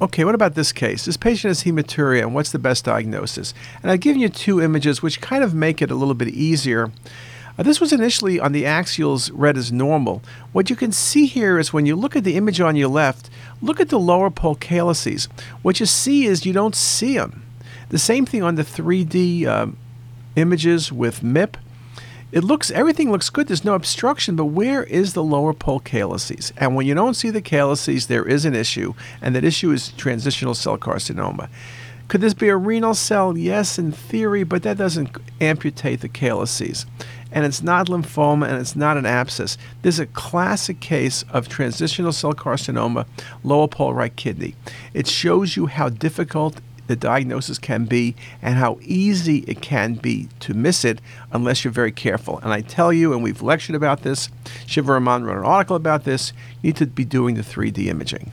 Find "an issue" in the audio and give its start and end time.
28.44-28.94